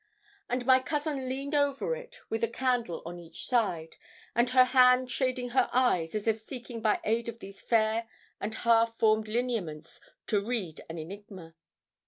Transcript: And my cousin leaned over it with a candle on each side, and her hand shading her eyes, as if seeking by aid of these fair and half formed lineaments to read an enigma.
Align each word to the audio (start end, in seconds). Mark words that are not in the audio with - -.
And 0.49 0.65
my 0.65 0.79
cousin 0.79 1.29
leaned 1.29 1.53
over 1.53 1.95
it 1.95 2.21
with 2.27 2.43
a 2.43 2.47
candle 2.47 3.03
on 3.05 3.19
each 3.19 3.45
side, 3.45 3.97
and 4.33 4.49
her 4.49 4.63
hand 4.63 5.11
shading 5.11 5.49
her 5.49 5.69
eyes, 5.71 6.15
as 6.15 6.27
if 6.27 6.41
seeking 6.41 6.81
by 6.81 6.99
aid 7.03 7.29
of 7.29 7.37
these 7.37 7.61
fair 7.61 8.07
and 8.39 8.55
half 8.55 8.97
formed 8.97 9.27
lineaments 9.27 10.01
to 10.25 10.43
read 10.43 10.81
an 10.89 10.97
enigma. 10.97 11.53